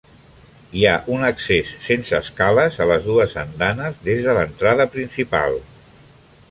[0.77, 5.61] Hi ha un accés sense escales a les dues andanes des de l'entrada principal.